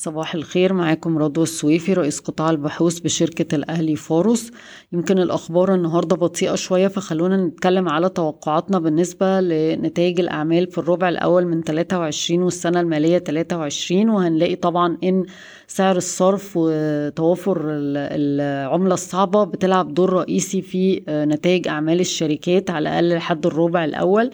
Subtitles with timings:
[0.00, 4.50] صباح الخير معاكم رضوى السويفي رئيس قطاع البحوث بشركة الأهلي فاروس
[4.92, 11.46] يمكن الأخبار النهاردة بطيئة شوية فخلونا نتكلم على توقعاتنا بالنسبة لنتائج الأعمال في الربع الأول
[11.46, 15.24] من 23 والسنة المالية 23 وهنلاقي طبعا إن
[15.66, 23.46] سعر الصرف وتوافر العملة الصعبة بتلعب دور رئيسي في نتائج أعمال الشركات على الأقل لحد
[23.46, 24.30] الربع الأول.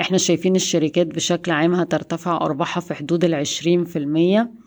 [0.00, 4.40] إحنا شايفين الشركات بشكل عام هترتفع أرباحها في حدود العشرين في المية.
[4.40, 4.64] آه،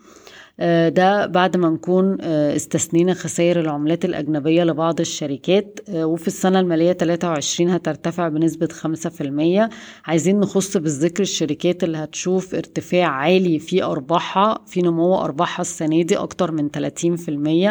[0.88, 6.92] ده بعد ما نكون آه، استثنينا خسائر العملات الأجنبية لبعض الشركات آه، وفي السنة المالية
[6.92, 9.70] 23 هترتفع بنسبة 5%
[10.04, 16.16] عايزين نخص بالذكر الشركات اللي هتشوف ارتفاع عالي في أرباحها في نمو أرباحها السنة دي
[16.16, 16.68] أكتر من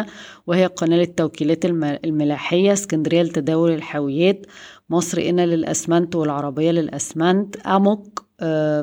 [0.02, 0.06] 30%
[0.46, 1.64] وهي قناة التوكيلات
[2.04, 4.46] الملاحية اسكندرية لتداول الحاويات
[4.90, 8.24] مصر إنا للأسمنت والعربية للأسمنت أموك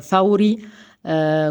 [0.02, 0.58] فوري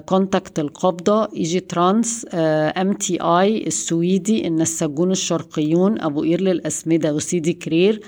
[0.06, 8.00] كونتاكت القبضة ايجي ترانس ام تي اي السويدي النساجون الشرقيون أبو قير للاسمدة وسيدي كرير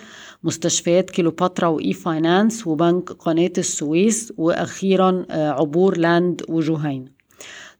[0.45, 7.17] مستشفيات كيلوباترا و e-finance وبنك قناة السويس وأخيرا آه، عبور لاند وجهينة.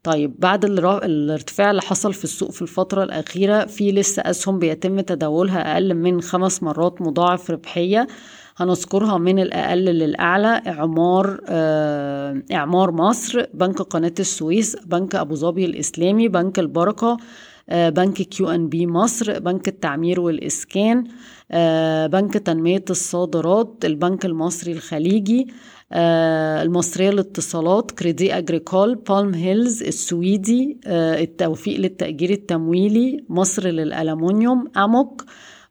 [0.03, 5.73] طيب بعد الارتفاع اللي حصل في السوق في الفترة الأخيرة في لسه أسهم بيتم تداولها
[5.73, 8.07] أقل من خمس مرات مضاعف ربحية.
[8.57, 16.27] هنذكرها من الأقل للأعلى إعمار آه، إعمار مصر بنك قناة السويس بنك أبو ظبي الإسلامي
[16.27, 17.17] بنك البركة
[17.69, 21.03] آه، بنك QNB مصر بنك التعمير والإسكان
[21.51, 25.47] آه، بنك تنمية الصادرات البنك المصري الخليجي
[25.93, 35.25] المصرية للاتصالات Credit Agricole Palm Hills السويدي التوفيق للتأجير التمويلي مصر للألمنيوم أموك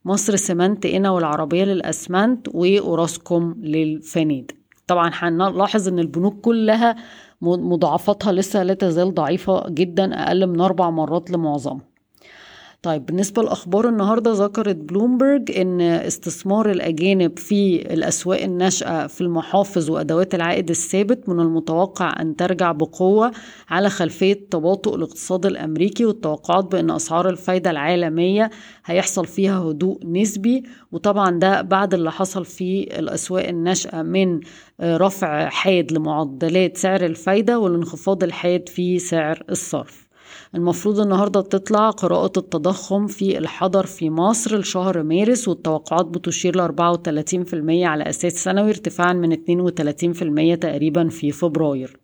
[0.06, 4.54] مصر سمنت قنا والعربية للأسمنت وأوراسكوم للفنادق
[4.86, 6.96] طبعا هنلاحظ إن البنوك كلها
[7.42, 11.95] مضاعفاتها لسه لا تزال ضعيفة جدا أقل من أربع مرات لمعظمها.
[12.86, 20.34] طيب بالنسبة لأخبار النهاردة ذكرت بلومبرج أن استثمار الأجانب في الأسواق الناشئة في المحافظ وأدوات
[20.34, 23.32] العائد الثابت من المتوقع أن ترجع بقوة
[23.68, 28.50] على خلفية تباطؤ الاقتصاد الأمريكي والتوقعات بأن أسعار الفايدة العالمية
[28.84, 30.62] هيحصل فيها هدوء نسبي.
[30.92, 34.40] وطبعا ده بعد اللي حصل في الأسواق الناشئة من
[34.82, 40.05] رفع حاد لمعدلات سعر الفايدة والانخفاض الحاد في سعر الصرف.
[40.54, 47.84] المفروض النهاردة تطلع قراءة التضخم في الحضر في مصر لشهر مارس والتوقعات بتشير ل 34%
[47.84, 52.00] على أساس سنوي ارتفاعا من 32% تقريبا في فبراير.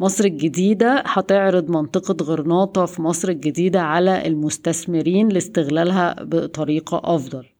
[0.00, 7.51] مصر الجديدة هتعرض منطقة غرناطة في مصر الجديدة على المستثمرين لاستغلالها بطريقة أفضل.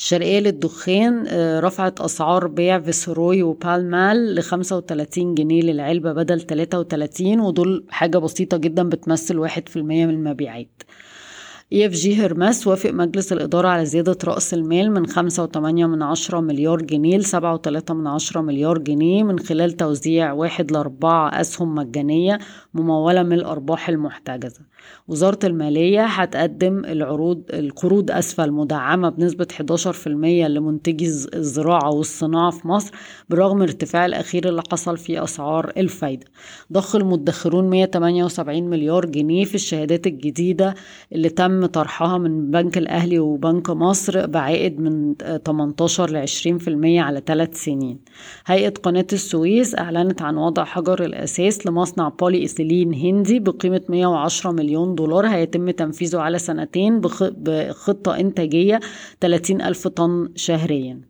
[0.00, 6.40] الشرقية للدخان آه، رفعت أسعار بيع Viceroy و Pall Mall ل 35 جنيه للعلبة بدل
[6.40, 10.82] 33 ودول حاجة بسيطة جدا بتمثل واحد في المية من المبيعات.
[11.72, 16.82] EFG Hermes وافق مجلس الإدارة على زيادة رأس المال من خمسة وتمانية من عشرة مليار
[16.82, 22.38] جنيه لسبعة وتلاتة من عشرة مليار جنيه من خلال توزيع واحد لأربعة أسهم مجانية
[22.74, 24.60] ممولة من الأرباح المحتجزة.
[25.08, 30.06] وزارة المالية هتقدم العروض القروض أسفل مدعمة بنسبة 11%
[30.48, 32.92] لمنتجي الزراعة والصناعة في مصر
[33.28, 36.26] برغم ارتفاع الأخير اللي حصل في أسعار الفايدة.
[36.72, 40.74] ضخ المدخرون 178 مليار جنيه في الشهادات الجديدة
[41.12, 45.14] اللي تم طرحها من بنك الأهلي وبنك مصر بعائد من
[45.46, 47.98] 18 ل 20% على ثلاث سنين.
[48.46, 54.69] هيئة قناة السويس أعلنت عن وضع حجر الأساس لمصنع بولي إيثيلين هندي بقيمة 110 مليون
[54.70, 58.80] مليون دولار هيتم تنفيذه على سنتين بخطة إنتاجية
[59.20, 61.00] 30 ألف طن شهريا.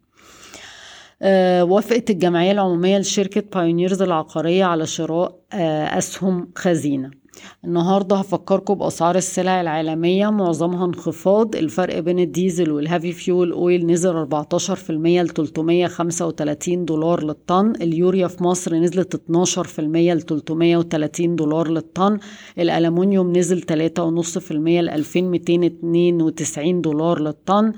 [1.22, 7.19] آه، وافقت الجمعية العمومية لشركة بايونيرز العقارية على شراء آه، أسهم خزينة.
[7.64, 14.26] النهارده هفكركم بأسعار السلع العالمية معظمها انخفاض الفرق بين الديزل وال heavy fuel oil نزل
[14.26, 22.18] 14% ل 335 دولار للطن اليوريا في مصر نزلت 12% ل 330 دولار للطن
[22.58, 27.72] الالومنيوم نزل 3.5% ل 2292 دولار للطن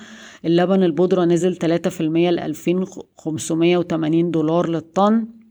[0.44, 5.41] اللبن البودرة نزل 3% ل 2580 دولار للطن.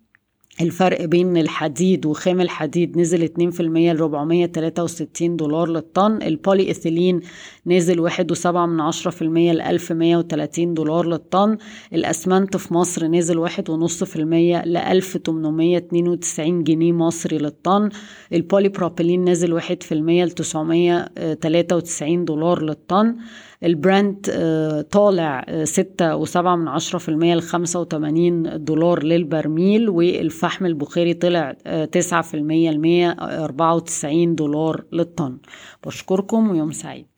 [0.62, 6.22] الفرق بين الحديد وخام الحديد نزل 2% ل 463 دولار للطن.
[6.22, 7.20] البولي إيثيلين
[7.68, 11.58] نزل 1.7 من 10% ل 1130 دولار للطن.
[11.94, 17.90] الأسمنت في مصر نزل 1.5% ل 1892 جنيه مصري للطن.
[18.34, 23.16] البولي بروبيلين نزل 1% ل 993 دولار للطن.
[23.64, 29.90] البراند آه، طالع 6.7 من 10% ل 85 دولار للبرميل.
[29.90, 31.52] والف الفحم البخاري طلع
[31.92, 35.38] تسعة في المية المية أربعة وتسعين دولار للطن.
[35.86, 37.11] بشكركم ويوم سعيد.